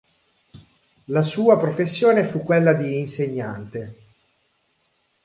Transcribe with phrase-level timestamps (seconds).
[1.05, 3.97] La sua professione fu quella di insegnante.